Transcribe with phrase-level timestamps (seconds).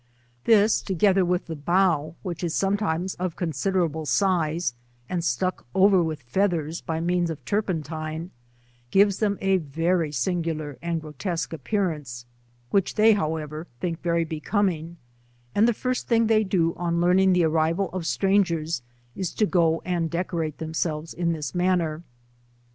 [0.45, 4.73] This, together with the bough, which is sometimes of considerable size,
[5.07, 8.31] and stuck over with feathers by means of turpentine,
[8.89, 12.25] gives them a very singular and gro tesque appearance,
[12.71, 14.97] which they, however, think very becoming,
[15.53, 18.81] and the first thing they do on learning the arrival of strangers,
[19.15, 22.01] is to go and de corate themselves in this manner.